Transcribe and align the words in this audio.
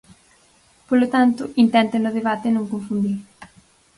Polo 0.87 1.07
tanto, 1.15 1.43
intente 1.63 1.95
no 1.99 2.15
debate 2.17 2.47
non 2.51 2.69
confundir. 2.73 3.17